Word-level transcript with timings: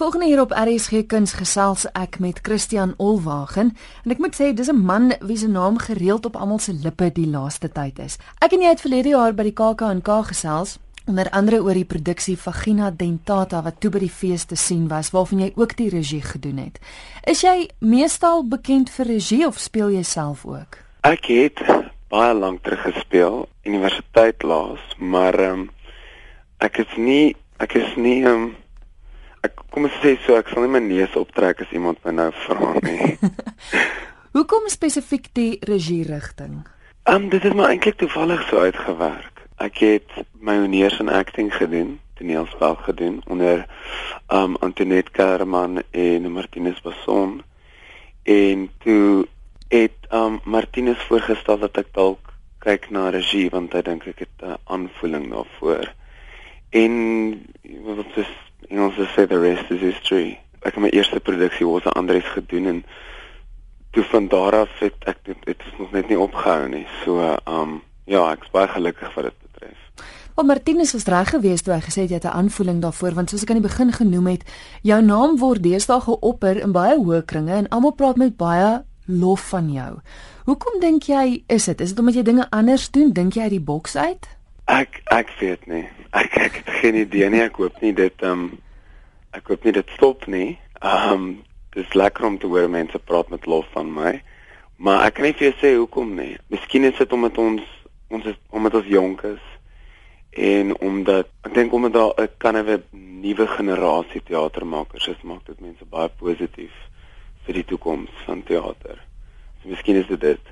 Volgende 0.00 0.26
hier 0.26 0.40
op 0.40 0.52
RSG 0.56 1.02
Kuns 1.06 1.34
gesels 1.36 1.82
ek 1.92 2.16
met 2.24 2.38
Christian 2.42 2.94
Olwagen 2.96 3.74
en 4.04 4.12
ek 4.14 4.20
moet 4.24 4.32
sê 4.32 4.46
dis 4.56 4.70
'n 4.72 4.80
man 4.80 5.12
wie 5.20 5.36
se 5.36 5.48
naam 5.48 5.76
gereeld 5.78 6.24
op 6.24 6.36
almal 6.36 6.58
se 6.58 6.72
lippe 6.72 7.12
die 7.12 7.26
laaste 7.28 7.68
tyd 7.68 7.98
is. 7.98 8.16
Ek 8.40 8.52
en 8.52 8.62
jy 8.62 8.68
het 8.68 8.80
verlede 8.80 9.08
jaar 9.08 9.34
by 9.34 9.42
die 9.42 9.52
KAK&K 9.52 10.08
gesels 10.32 10.78
onder 11.06 11.28
andere 11.30 11.60
oor 11.62 11.74
die 11.74 11.84
produksie 11.84 12.36
Vagina 12.38 12.90
Dentata 12.90 13.62
wat 13.62 13.80
toe 13.80 13.90
by 13.90 13.98
die 13.98 14.08
fees 14.08 14.44
te 14.44 14.56
sien 14.56 14.88
was 14.88 15.10
waarvan 15.10 15.38
jy 15.40 15.52
ook 15.54 15.76
die 15.76 15.90
regie 15.90 16.22
gedoen 16.22 16.56
het. 16.56 16.80
Is 17.26 17.42
jy 17.42 17.68
meestal 17.80 18.48
bekend 18.48 18.90
vir 18.90 19.06
regie 19.06 19.46
of 19.46 19.58
speel 19.58 19.90
jy 19.90 20.02
self 20.02 20.46
ook? 20.46 20.78
Ek 21.02 21.26
het 21.26 21.60
baie 22.08 22.34
lank 22.34 22.62
terug 22.62 22.80
gespeel, 22.80 23.48
universiteit 23.64 24.42
laas, 24.42 24.80
maar 24.96 25.40
um, 25.40 25.70
ek 26.58 26.78
is 26.78 26.96
nie 26.96 27.36
ek 27.58 27.74
is 27.74 27.96
nie 27.96 28.24
um, 28.24 28.56
Ek 29.46 29.56
kom 29.72 29.86
ons 29.88 29.96
sê 30.02 30.16
so 30.24 30.36
ek 30.36 30.50
sal 30.52 30.66
nie 30.66 30.74
my 30.74 30.82
neus 30.84 31.14
optrek 31.16 31.62
as 31.64 31.72
iemand 31.72 32.00
my 32.04 32.12
nou 32.12 32.28
vra 32.44 32.74
nie. 32.84 33.16
Hoekom 34.36 34.68
spesifiek 34.68 35.30
die 35.34 35.58
regie 35.66 36.04
rigting? 36.04 36.60
Ehm 37.08 37.24
um, 37.24 37.28
dit 37.32 37.42
het 37.42 37.56
my 37.56 37.70
eintlik 37.72 37.96
toevallig 38.02 38.42
so 38.48 38.60
uitgewerk. 38.60 39.40
Ek 39.64 39.80
het 39.84 40.18
my 40.40 40.58
honeurs 40.60 40.98
in 41.00 41.08
acting 41.08 41.48
gedoen, 41.54 41.96
toneelspel 42.20 42.76
gedoen 42.84 43.22
onder 43.26 43.64
ehm 43.64 44.52
um, 44.52 44.58
Antoinette 44.60 45.10
Kerman 45.16 45.80
en 45.90 46.32
Martinus 46.32 46.80
Basson. 46.84 47.40
En 48.22 48.68
toe 48.84 49.26
het 49.72 49.96
ehm 50.10 50.36
um, 50.36 50.40
Martinus 50.44 51.00
voorgestel 51.08 51.58
dat 51.64 51.80
ek 51.80 51.94
dalk 51.96 52.34
kyk 52.60 52.90
na 52.92 53.08
regie 53.08 53.48
want 53.50 53.72
hy 53.72 53.82
dink 53.88 54.04
ek 54.06 54.26
het 54.26 54.44
'n 54.44 54.60
aanvoeling 54.64 55.30
daarvoor. 55.32 55.94
En 56.70 56.92
wat 57.88 58.16
is 58.16 58.32
en 58.68 58.80
ons 58.80 58.94
sê 59.14 59.26
the 59.26 59.40
rest 59.40 59.70
is 59.70 59.80
history. 59.80 60.38
Ek 60.60 60.74
het 60.74 60.82
my 60.82 60.90
eerste 60.92 61.20
produksie 61.20 61.66
was 61.66 61.86
aan 61.88 62.02
Andries 62.02 62.28
gedoen 62.34 62.66
en 62.66 62.84
toe 63.90 64.04
van 64.04 64.28
daar 64.28 64.56
af 64.60 64.78
het 64.78 64.94
ek 65.10 65.18
dit 65.24 65.36
het 65.44 65.62
nog 65.78 65.92
net 65.92 66.08
nie 66.08 66.18
opgehou 66.18 66.68
nie. 66.68 66.86
So 67.04 67.36
um 67.46 67.80
ja, 68.04 68.32
ek 68.32 68.44
is 68.46 68.52
baie 68.52 68.68
gelukkig 68.68 69.14
wat 69.14 69.30
dit 69.30 69.38
betref. 69.46 69.78
Wel 70.36 70.44
Martinus 70.44 70.92
was 70.92 71.04
reg 71.04 71.30
geweest 71.30 71.64
toe 71.64 71.74
hy 71.74 71.80
gesê 71.84 72.04
het 72.04 72.10
jy 72.10 72.20
het 72.20 72.28
'n 72.28 72.38
aanvoeling 72.42 72.80
daarvoor 72.82 73.14
want 73.14 73.30
soos 73.30 73.42
ek 73.42 73.50
aan 73.50 73.60
die 73.62 73.68
begin 73.68 73.92
genoem 73.92 74.26
het, 74.26 74.42
jou 74.82 75.02
naam 75.02 75.38
word 75.38 75.62
deesdae 75.62 76.00
geopper 76.00 76.56
in 76.60 76.72
baie 76.72 76.96
hoë 76.98 77.24
kringe 77.24 77.52
en 77.52 77.68
almal 77.68 77.92
praat 77.92 78.16
met 78.16 78.36
baie 78.36 78.84
lof 79.06 79.48
van 79.48 79.72
jou. 79.72 79.98
Hoekom 80.44 80.80
dink 80.80 81.02
jy 81.02 81.42
is 81.46 81.64
dit? 81.64 81.80
Is 81.80 81.88
dit 81.88 81.98
omdat 81.98 82.14
jy 82.14 82.22
dinge 82.22 82.50
anders 82.50 82.90
doen? 82.90 83.12
Dink 83.12 83.34
jy 83.34 83.42
uit 83.42 83.50
die 83.50 83.60
boks 83.60 83.96
uit? 83.96 84.28
Ek 84.70 85.00
ek 85.10 85.30
weet 85.40 85.66
nie. 85.66 85.88
Ek 86.14 86.36
ek 86.38 86.58
het 86.60 86.68
geen 86.78 86.94
idee 86.94 87.28
nie. 87.30 87.42
Ek 87.42 87.56
hoop 87.58 87.80
nie 87.82 87.90
dit 87.96 88.22
ehm 88.22 88.44
um, 88.44 88.58
ek 89.34 89.48
hoop 89.50 89.64
nie 89.66 89.74
dit 89.74 89.94
stop 89.96 90.26
nie. 90.30 90.58
Ehm 90.78 91.14
um, 91.14 91.24
dis 91.74 91.94
lekker 91.94 92.26
om 92.26 92.38
te 92.38 92.46
hoor 92.50 92.70
mense 92.70 92.98
praat 92.98 93.30
met 93.34 93.46
lof 93.50 93.66
van 93.74 93.90
my. 93.94 94.12
Maar 94.78 95.08
ek 95.08 95.16
kan 95.18 95.26
nie 95.26 95.34
vir 95.34 95.48
jou 95.48 95.56
sê 95.58 95.74
hoekom 95.74 96.14
nie. 96.18 96.36
Miskien 96.54 96.86
is 96.86 96.98
dit 96.98 97.12
omdat 97.12 97.38
ons 97.38 97.66
ons 98.14 98.30
is 98.30 98.38
omdat 98.54 98.78
ons 98.78 98.94
jonk 98.94 99.26
is 99.26 99.42
en 100.50 100.72
omdat 100.78 101.26
ek 101.46 101.54
dink 101.58 101.74
omdat 101.74 101.98
daar 101.98 102.14
'n 102.22 102.28
kan 102.38 102.56
'n 102.56 102.82
nuwe 103.22 103.46
generasie 103.46 104.22
teatermakers 104.22 105.08
is, 105.08 105.22
maak 105.22 105.46
dit 105.46 105.60
mense 105.60 105.84
baie 105.84 106.08
positief 106.08 106.74
vir 107.44 107.54
die 107.54 107.64
toekoms 107.64 108.10
van 108.26 108.42
teater. 108.42 109.02
So 109.62 109.68
miskien 109.68 109.96
is 109.96 110.06
dit 110.06 110.20
dit. 110.20 110.44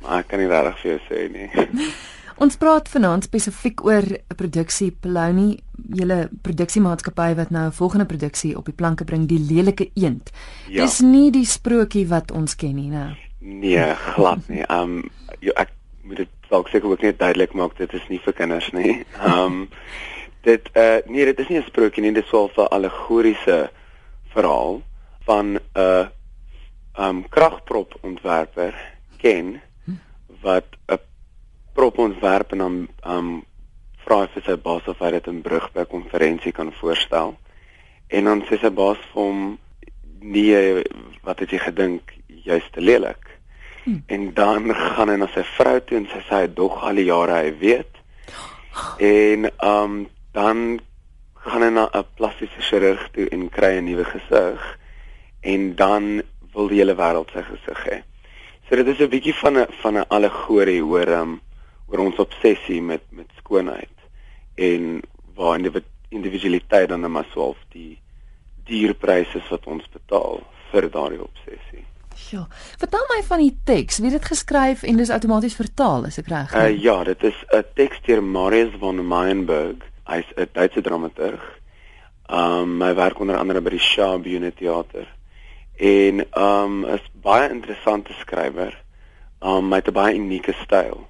Maar 0.00 0.18
ek 0.18 0.28
kan 0.28 0.38
nie 0.38 0.48
regtig 0.48 0.78
vir 0.80 0.90
jou 0.90 1.00
sê 1.08 1.28
nie. 1.32 1.50
Ons 2.36 2.58
praat 2.60 2.88
vanaand 2.92 3.24
spesifiek 3.24 3.80
oor 3.84 4.04
'n 4.04 4.36
produksie 4.36 4.90
Polony, 4.92 5.56
julle 5.88 6.28
produksiemaatskappy 6.42 7.34
wat 7.34 7.50
nou 7.50 7.66
'n 7.66 7.72
volgende 7.72 8.04
produksie 8.04 8.56
op 8.56 8.64
die 8.64 8.74
planke 8.74 9.04
bring, 9.04 9.26
Die 9.26 9.38
lelike 9.38 9.90
eend. 9.94 10.30
Ja. 10.68 10.84
Dis 10.84 11.00
nie 11.00 11.30
die 11.30 11.46
sprokie 11.46 12.06
wat 12.08 12.30
ons 12.30 12.56
ken 12.56 12.74
nie, 12.74 12.90
né? 12.90 13.16
Nee, 13.40 13.94
glad 13.94 14.48
nie. 14.48 14.64
Um 14.68 15.10
jo, 15.40 15.52
ek 15.56 15.70
moet 16.02 16.16
dit 16.16 16.28
dalk 16.48 16.68
seker 16.68 16.90
ook 16.90 17.02
net 17.02 17.18
duidelik 17.18 17.54
maak 17.54 17.76
dit 17.78 17.92
is 17.92 18.08
nie 18.08 18.20
vir 18.20 18.32
kinders 18.32 18.72
nie. 18.72 19.04
Um 19.24 19.68
dit 20.48 20.68
uh 20.76 20.98
nee, 21.06 21.24
dit 21.24 21.38
is 21.38 21.48
nie 21.48 21.58
'n 21.58 21.66
sprokie 21.66 22.02
nie, 22.02 22.12
dit 22.12 22.24
is 22.24 22.30
wel 22.30 22.50
'n 22.56 22.68
allegoriese 22.68 23.70
verhaal 24.28 24.82
van 25.24 25.46
'n 25.54 25.60
uh, 25.74 26.06
um 26.98 27.28
kragprop 27.28 27.94
ontwerper 28.02 28.74
Ken 29.16 29.60
hm. 29.84 29.92
wat 30.42 30.66
'n 30.88 30.98
prop 31.76 31.98
ontwerp 31.98 32.52
en 32.52 32.64
dan 32.64 32.76
um 33.04 33.30
vra 34.06 34.22
hy 34.22 34.28
vir 34.34 34.44
sy 34.46 34.56
baas 34.64 34.88
of 34.88 35.00
hy 35.02 35.10
dit 35.16 35.28
in 35.32 35.42
brug 35.44 35.66
by 35.74 35.84
'n 35.84 35.92
konferensie 35.92 36.52
kan 36.52 36.72
voorstel. 36.80 37.36
En 38.08 38.24
dan 38.24 38.42
sê 38.48 38.58
sy 38.60 38.70
baas 38.70 38.98
vir 39.12 39.22
hom 39.22 39.58
nee, 40.20 40.84
wat 41.22 41.40
het 41.40 41.50
jy 41.50 41.58
gedink 41.58 42.14
jy's 42.44 42.66
te 42.72 42.80
lelik? 42.80 43.22
Hmm. 43.84 44.02
En 44.06 44.34
dan 44.34 44.74
gaan 44.74 45.08
hy 45.08 45.16
na 45.16 45.28
sy 45.34 45.42
vrou 45.56 45.80
toe 45.80 45.98
en 45.98 46.08
sy 46.10 46.20
sê 46.28 46.42
hy 46.42 46.48
dog 46.54 46.82
al 46.82 46.94
die 46.94 47.08
jare 47.10 47.42
hy 47.42 47.52
weet. 47.58 47.92
En 48.98 49.50
um 49.62 50.06
dan 50.32 50.80
gaan 51.46 51.62
hy 51.62 51.70
na 51.70 51.88
'n 51.92 52.04
plastiese 52.16 52.60
chirurg 52.60 53.10
toe 53.12 53.28
en 53.28 53.48
kry 53.48 53.76
'n 53.76 53.84
nuwe 53.84 54.04
gesig 54.04 54.78
en 55.42 55.74
dan 55.74 56.22
wil 56.54 56.68
die 56.68 56.78
hele 56.78 56.94
wêreld 56.94 57.30
sy 57.32 57.42
gesig 57.42 57.80
hê. 57.86 58.02
So 58.68 58.76
dit 58.76 58.86
is 58.86 59.00
'n 59.00 59.10
bietjie 59.10 59.34
van 59.34 59.58
'n 59.58 59.66
van 59.82 59.98
'n 59.98 60.08
allegorie 60.08 60.82
oor 60.84 61.08
um 61.08 61.40
oor 61.86 61.98
ons 61.98 62.18
obsessie 62.18 62.82
met 62.82 63.02
met 63.10 63.30
skoonheid 63.38 63.96
en 64.54 65.02
waar 65.34 65.60
individualiteit 66.08 66.88
dan 66.88 67.10
maar 67.10 67.28
swaalf 67.30 67.58
die 67.74 67.98
dierpryse 68.66 69.42
wat 69.50 69.66
ons 69.66 69.84
betaal 69.92 70.40
vir 70.70 70.88
daardie 70.90 71.22
obsessie. 71.22 71.84
Ja. 72.30 72.46
Vertel 72.80 73.04
my 73.10 73.20
van 73.26 73.42
die 73.44 73.52
teks. 73.68 73.98
Wie 74.00 74.10
het 74.10 74.18
dit 74.18 74.30
geskryf 74.32 74.82
en 74.82 74.96
dis 74.96 75.12
outomaties 75.12 75.54
vertaal, 75.58 76.06
is 76.08 76.16
ek 76.18 76.30
reg? 76.32 76.54
Uh, 76.56 76.70
ja, 76.72 76.96
dit 77.04 77.22
is 77.28 77.36
'n 77.52 77.64
teks 77.74 78.00
deur 78.06 78.22
Marius 78.22 78.72
von 78.80 79.06
Meienberg. 79.08 79.84
Hy's 80.04 80.26
'n 80.36 80.48
Duitse 80.52 80.80
dramaturg. 80.80 81.44
Um 82.26 82.82
hy 82.82 82.94
werk 82.94 83.20
onder 83.20 83.36
andere 83.36 83.60
by 83.60 83.70
die 83.70 83.78
Schaubühne 83.78 84.54
Theater. 84.54 85.06
En 85.76 86.24
um 86.34 86.84
is 86.84 87.04
baie 87.22 87.50
interessante 87.50 88.12
skrywer. 88.12 88.74
Um 89.40 89.70
hy 89.70 89.76
het 89.76 89.88
'n 89.88 89.92
baie 89.92 90.16
unieke 90.16 90.52
styl 90.52 91.06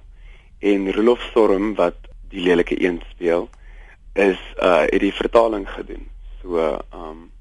en 0.59 0.91
Rolof 0.93 1.21
Storm 1.29 1.75
wat 1.75 1.95
die 2.29 2.41
lelike 2.41 2.75
een 2.83 3.01
speel 3.09 3.49
is 4.13 4.39
uh 4.63 4.85
het 4.89 5.01
die 5.01 5.13
vertaling 5.13 5.69
gedoen. 5.69 6.07
So 6.41 6.79
um 6.93 7.31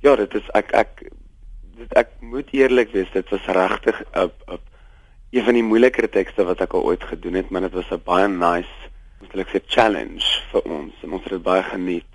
ja, 0.00 0.16
dit 0.16 0.34
is 0.34 0.48
ek 0.52 0.72
ek 0.72 1.04
dit 1.78 1.92
ek 1.98 2.10
moet 2.20 2.50
eerlik 2.52 2.92
wees, 2.92 3.10
dit 3.12 3.28
was 3.30 3.46
regtig 3.46 4.02
'n 4.12 4.30
'n 4.50 4.58
een 5.34 5.44
van 5.44 5.54
die 5.54 5.66
moeiliker 5.66 6.08
tekste 6.10 6.44
wat 6.44 6.60
ek 6.60 6.74
al 6.74 6.84
ooit 6.84 7.04
gedoen 7.04 7.34
het, 7.34 7.50
maar 7.50 7.60
dit 7.60 7.72
was 7.72 7.90
'n 7.90 8.02
baie 8.04 8.28
nice, 8.28 8.74
moet 9.20 9.34
ek 9.34 9.48
sê 9.48 9.60
challenge 9.66 10.26
vir 10.52 10.62
ons 10.62 10.92
en 11.02 11.12
ons 11.12 11.22
het 11.22 11.32
dit 11.32 11.42
baie 11.42 11.62
geniet. 11.62 12.12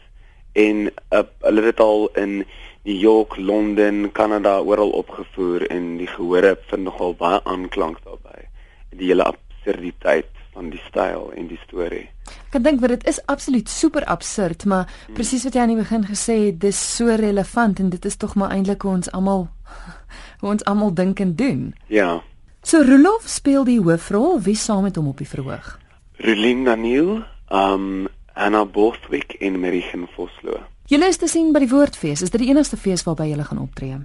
En 0.54 0.88
uh, 0.88 1.24
hulle 1.42 1.62
het 1.62 1.76
dit 1.76 1.80
al 1.80 2.10
in 2.16 2.46
New 2.84 3.00
York, 3.00 3.38
Londen, 3.38 4.12
Kanada 4.12 4.62
oral 4.62 4.90
opgevoer 4.90 5.68
en 5.68 5.98
die 5.98 6.08
gehore 6.08 6.58
vind 6.70 6.84
nogal 6.84 7.14
baie 7.14 7.44
aanklank 7.44 8.00
daarbey. 8.04 8.48
Die 8.90 9.08
hele 9.08 9.24
absurditeit 9.70 10.26
van 10.54 10.70
die 10.70 10.82
styl 10.88 11.32
en 11.38 11.48
die 11.48 11.60
storie. 11.66 12.10
Ek 12.52 12.64
dink 12.64 12.82
wat 12.82 12.90
dit 12.90 13.06
is 13.08 13.20
absoluut 13.30 13.70
super 13.70 14.06
absurd, 14.06 14.66
maar 14.66 14.88
hmm. 14.88 15.14
presies 15.14 15.46
wat 15.46 15.56
jy 15.56 15.62
aan 15.62 15.74
die 15.74 15.80
begin 15.80 16.06
gesê 16.06 16.38
het, 16.50 16.60
dis 16.62 16.80
so 16.98 17.06
relevant 17.06 17.80
en 17.80 17.90
dit 17.90 18.06
is 18.06 18.18
tog 18.18 18.36
maar 18.36 18.52
eintlik 18.52 18.82
hoe 18.82 18.96
ons 18.98 19.12
almal 19.14 19.48
hoe 20.42 20.50
ons 20.50 20.66
almal 20.66 20.94
dink 20.94 21.20
en 21.20 21.36
doen. 21.36 21.74
Ja. 21.88 22.22
So 22.64 22.82
Rolof 22.84 23.28
speel 23.30 23.64
die 23.68 23.80
hoofrol, 23.80 24.40
wie 24.42 24.56
saam 24.56 24.84
met 24.88 24.98
hom 24.98 25.08
op 25.08 25.22
die 25.22 25.30
verhoog? 25.30 25.78
Relin 26.20 26.66
Daniel, 26.66 27.22
um 27.52 28.08
Anna 28.34 28.66
Bothwick 28.66 29.38
en 29.40 29.60
Marichen 29.60 30.08
Vosloo. 30.16 30.60
Julle 30.90 31.08
is 31.12 31.20
te 31.22 31.28
sien 31.30 31.54
by 31.54 31.62
die 31.62 31.70
Woordfees. 31.70 32.24
Is 32.26 32.32
dit 32.34 32.42
die 32.42 32.50
enigste 32.50 32.78
fees 32.80 33.04
waarby 33.06 33.30
julle 33.30 33.46
gaan 33.46 33.62
optree? 33.62 34.00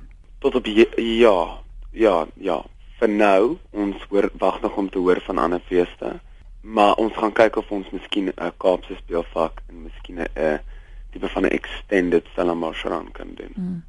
Tot 0.45 0.59
op 0.59 0.67
ja, 0.69 1.37
ja, 1.97 2.17
ja, 2.37 2.59
vir 3.01 3.09
nou 3.09 3.57
ons 3.71 4.07
hoor 4.11 4.31
wag 4.39 4.61
nog 4.61 4.77
om 4.77 4.91
te 4.91 4.99
hoor 4.99 5.21
van 5.27 5.39
ander 5.39 5.61
feeste 5.69 6.15
maar 6.65 6.95
ons 6.95 7.13
gaan 7.13 7.33
kyk 7.33 7.57
of 7.57 7.71
ons 7.71 7.91
miskien 7.93 8.33
'n 8.33 8.53
Kaapse 8.57 8.95
speelvak 8.97 9.61
en 9.69 9.83
miskien 9.83 10.19
'n 10.21 10.61
tipe 11.13 11.29
van 11.29 11.43
'n 11.43 11.49
extended 11.49 12.27
Salamarshran 12.35 13.13
kan 13.13 13.29
doen. 13.35 13.53
Hmm. 13.55 13.85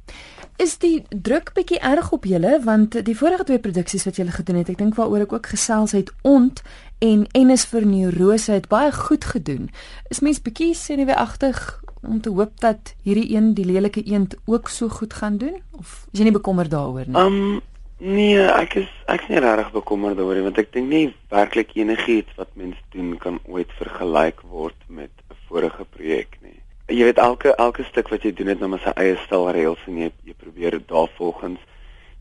Is 0.56 0.78
die 0.78 1.04
druk 1.08 1.52
bietjie 1.52 1.78
erg 1.78 2.12
op 2.12 2.24
julle 2.24 2.60
want 2.64 3.04
die 3.04 3.16
vorige 3.16 3.44
twee 3.44 3.58
produksies 3.58 4.04
wat 4.04 4.16
julle 4.16 4.30
gedoen 4.30 4.56
het, 4.56 4.68
ek 4.68 4.78
dink 4.78 4.94
waaroor 4.94 5.20
ek 5.20 5.32
ook 5.32 5.46
gesels 5.46 5.92
het 5.92 6.12
ont 6.22 6.62
en 6.98 7.26
Ennis 7.32 7.64
vir 7.64 7.86
neurose 7.86 8.52
het 8.52 8.68
baie 8.68 8.92
goed 8.92 9.24
gedoen. 9.24 9.70
Is 10.08 10.20
mens 10.20 10.42
bietjie 10.42 10.74
senuweeagtig 10.74 11.80
om 12.02 12.20
te 12.20 12.30
hoop 12.30 12.60
dat 12.60 12.94
hierdie 13.02 13.34
een 13.34 13.54
die 13.54 13.64
lelike 13.64 14.02
eend 14.02 14.36
ook 14.44 14.68
so 14.68 14.88
goed 14.88 15.14
gaan 15.14 15.36
doen 15.36 15.62
of 15.70 16.06
is 16.12 16.18
jy 16.18 16.24
nie 16.24 16.32
bekommerd 16.32 16.70
daaroor 16.70 17.04
nie? 17.06 17.16
Um 17.16 17.60
Nee, 17.98 18.42
ek 18.44 18.74
is 18.82 18.88
ek 19.08 19.22
is 19.24 19.28
nie 19.32 19.40
regtig 19.40 19.72
bekommerd 19.72 20.18
daaroor 20.18 20.36
nie 20.36 20.44
want 20.44 20.58
ek 20.60 20.72
dink 20.74 20.90
nie 20.90 21.14
werklik 21.32 21.72
enigiets 21.80 22.34
wat 22.36 22.50
mens 22.52 22.76
doen 22.92 23.14
kan 23.22 23.38
ooit 23.48 23.72
vergelyk 23.78 24.42
word 24.52 24.76
met 24.88 25.10
'n 25.30 25.36
vorige 25.48 25.84
projek 25.84 26.36
nie. 26.42 26.60
jy 26.88 27.04
weet 27.08 27.18
elke 27.18 27.54
elke 27.56 27.84
stuk 27.84 28.08
wat 28.08 28.22
jy 28.22 28.32
doen 28.32 28.46
het 28.52 28.60
nou 28.60 28.68
maar 28.70 28.82
sy 28.84 28.92
eie 29.00 29.16
styl 29.24 29.48
reëls 29.50 29.82
en 29.90 29.98
jy 29.98 30.10
jy 30.24 30.34
probeer 30.38 30.70
dit 30.70 30.88
daarvolgens. 30.88 31.58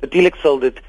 Natuurlik 0.01 0.35
sal 0.41 0.59
dit 0.59 0.79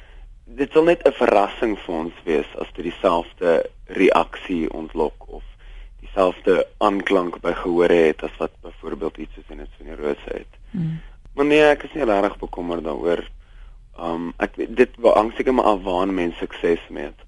dit 0.47 0.73
sal 0.73 0.85
net 0.85 1.03
'n 1.05 1.13
verrassing 1.13 1.77
vir 1.79 1.95
ons 1.95 2.15
wees 2.25 2.57
as 2.59 2.71
dit 2.77 2.85
dieselfde 2.85 3.67
reaksie 3.87 4.71
ontlok 4.71 5.29
of 5.29 5.43
dieselfde 6.01 6.67
aanklank 6.79 7.41
by 7.41 7.53
gehoor 7.53 7.91
het 7.91 8.23
as 8.23 8.37
wat 8.39 8.53
byvoorbeeld 8.63 9.19
iets 9.19 9.35
soos 9.35 9.51
in 9.51 9.61
'n 9.61 9.69
sonierose 9.79 10.31
het. 10.31 10.53
Hmm. 10.71 11.01
Maar 11.35 11.45
nee, 11.45 11.63
ek 11.63 11.83
is 11.83 11.93
nie 11.95 12.05
regtig 12.05 12.39
bekommerd 12.39 12.85
daaroor. 12.85 13.27
Um 13.99 14.33
ek 14.39 14.57
dit 14.57 14.91
hang 15.03 15.33
seker 15.37 15.55
maar 15.55 15.65
af 15.65 15.83
waar 15.83 16.09
mense 16.09 16.39
sukses 16.39 16.83
mee 16.91 17.05
het. 17.05 17.21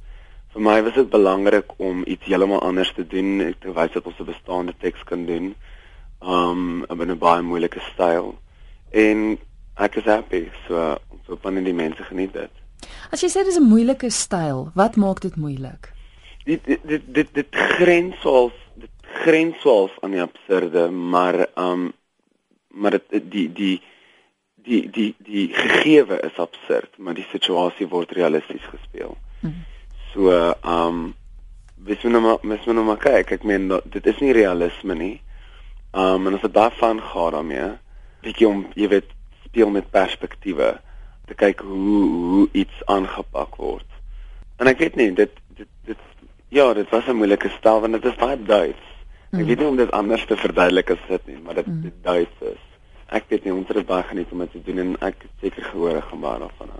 Vir 0.52 0.62
my 0.64 0.82
was 0.82 0.94
dit 0.94 1.10
belangrik 1.10 1.72
om 1.76 2.02
iets 2.06 2.24
heeltemal 2.24 2.60
anders 2.60 2.92
te 2.96 3.06
doen, 3.06 3.40
ek 3.40 3.60
te 3.60 3.72
wys 3.72 3.92
dat 3.92 4.06
ons 4.06 4.20
'n 4.20 4.24
bestaande 4.24 4.74
teks 4.80 5.04
kan 5.04 5.26
doen. 5.26 5.54
Um 6.20 6.84
in 6.88 7.10
'n 7.10 7.18
baie 7.18 7.42
moeilike 7.42 7.80
styl. 7.92 8.38
En 8.90 9.38
ek 9.76 9.96
is 9.96 10.04
happy 10.04 10.48
so 10.66 10.98
hoop 11.28 11.46
aan 11.46 11.64
die 11.64 11.76
mense 11.76 12.02
geniet 12.02 12.32
dit. 12.32 12.50
As 13.12 13.22
jy 13.22 13.28
sê 13.28 13.44
dis 13.44 13.58
'n 13.58 13.68
moeilike 13.68 14.10
styl, 14.10 14.70
wat 14.74 14.96
maak 14.96 15.20
dit 15.20 15.36
moeilik? 15.36 15.92
Dit 16.44 16.64
dit 16.64 17.02
dit 17.06 17.28
dit 17.34 17.48
grens 17.50 18.16
half 18.16 18.52
dit 18.74 18.90
grens 19.24 19.62
half 19.62 19.92
aan 20.00 20.10
die 20.10 20.22
absurde, 20.22 20.90
maar 20.90 21.46
um 21.56 21.92
maar 22.68 22.90
dit 22.90 23.30
die 23.30 23.52
die 23.52 23.82
die 24.68 24.82
die 24.92 25.08
die 25.24 25.46
gegewe 25.54 26.20
is 26.26 26.38
absurd, 26.40 26.90
maar 26.98 27.16
die 27.16 27.26
situasie 27.32 27.88
word 27.88 28.12
realisties 28.16 28.64
gespeel. 28.72 29.16
Hmm. 29.40 29.64
So, 30.12 30.32
ehm 30.32 30.84
um, 30.86 31.06
wys 31.88 32.02
my 32.02 32.10
nou 32.10 32.22
maar, 32.24 32.38
mens 32.42 32.64
moet 32.66 32.74
nou 32.74 32.84
maar 32.88 33.02
kyk. 33.02 33.32
Ek 33.38 33.44
meen 33.46 33.68
dit 33.70 34.06
is 34.10 34.18
nie 34.24 34.34
realisme 34.36 34.96
nie. 34.98 35.14
Ehm 35.92 36.20
um, 36.20 36.26
en 36.30 36.38
as 36.38 36.44
dit 36.46 36.54
daarvan 36.54 37.00
gaan 37.12 37.36
daarmee, 37.36 37.70
bietjie 38.26 38.48
om 38.48 38.66
jy 38.74 38.90
weet 38.94 39.14
speel 39.46 39.70
met 39.70 39.90
perspektiewe 39.94 40.74
te 41.28 41.36
kyk 41.38 41.62
hoe 41.64 42.02
hoe 42.32 42.48
iets 42.52 42.84
aangepak 42.86 43.56
word. 43.56 43.86
En 44.58 44.66
ek 44.66 44.82
weet 44.84 44.96
nie 45.00 45.10
dit 45.14 45.34
dit 45.56 45.70
dit 45.88 46.04
ja, 46.48 46.72
dit 46.74 46.88
was 46.90 47.06
'n 47.06 47.16
moeilike 47.16 47.48
stel 47.58 47.80
want 47.80 47.92
dit 47.92 48.04
is 48.04 48.20
baie 48.20 48.36
Duits. 48.42 48.86
Ek 49.32 49.44
weet 49.44 49.58
nie 49.58 49.68
om 49.68 49.76
dit 49.76 49.90
anders 49.92 50.24
te 50.26 50.36
verduidelik 50.36 50.90
as 50.90 51.04
dit 51.08 51.26
nie, 51.26 51.38
maar 51.44 51.54
dit 51.54 51.66
mm. 51.66 51.82
dit 51.82 51.94
Duits 52.02 52.40
is 52.40 52.67
ek 53.14 53.28
weet 53.32 53.44
nie 53.44 53.54
ons 53.54 53.68
het 53.68 53.86
baie 53.86 54.04
geniet 54.10 54.32
om 54.32 54.44
dit 54.44 54.52
te 54.52 54.62
doen 54.66 54.78
en 54.84 54.94
ek 55.00 55.22
het 55.24 55.44
seker 55.44 55.68
gehoor 55.72 56.02
gemaak 56.10 56.40
daarvan. 56.44 56.72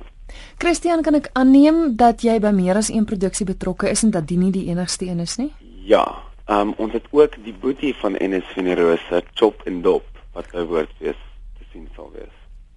Christian, 0.59 1.03
kan 1.03 1.17
ek 1.17 1.31
aanneem 1.39 1.97
dat 1.97 2.23
jy 2.27 2.37
by 2.43 2.51
meer 2.53 2.77
as 2.77 2.91
een 2.93 3.07
produksie 3.09 3.47
betrokke 3.49 3.89
is 3.91 4.05
en 4.05 4.13
dat 4.13 4.29
dit 4.29 4.39
nie 4.39 4.53
die 4.53 4.67
enigste 4.69 5.09
een 5.09 5.23
is 5.25 5.39
nie? 5.41 5.53
Ja, 5.89 6.05
um, 6.53 6.75
ons 6.77 6.93
het 6.93 7.07
ook 7.17 7.39
die 7.45 7.55
boetie 7.55 7.95
van 8.03 8.19
NS 8.21 8.53
Venerose 8.55 9.23
Chop 9.35 9.65
en 9.67 9.81
Dop 9.83 10.05
wat 10.37 10.51
by 10.53 10.67
woord 10.69 10.93
wees 11.01 11.19
te 11.59 11.65
sien 11.73 11.89
sal 11.97 12.11
wees. 12.13 12.35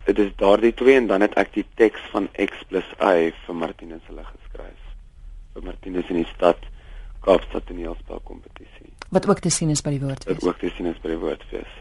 Dit 0.08 0.20
is 0.20 0.32
daardie 0.40 0.74
twee 0.74 0.96
en 0.98 1.12
dan 1.12 1.22
het 1.22 1.36
ek 1.38 1.52
die 1.60 1.66
teks 1.78 2.02
van 2.14 2.30
X 2.34 2.64
+ 2.66 2.72
Y 2.72 3.32
vir 3.46 3.56
Martinus 3.56 4.06
hulle 4.08 4.24
geskryf. 4.26 4.80
Vir 5.54 5.68
Martinus 5.68 6.10
in 6.10 6.24
die 6.24 6.30
stad 6.32 6.64
Kaapstad 7.22 7.68
Toneelspel 7.70 8.22
kompetisie. 8.26 8.90
Wat 9.14 9.28
ook 9.30 9.40
te 9.40 9.52
sien 9.54 9.70
is 9.70 9.84
by 9.86 9.92
die 9.94 10.02
woordfees. 10.02 10.40
Wat 10.40 10.48
ook 10.48 10.64
te 10.64 10.72
sien 10.74 10.88
is 10.90 10.98
by 11.04 11.12
die 11.14 11.20
woordfees. 11.22 11.74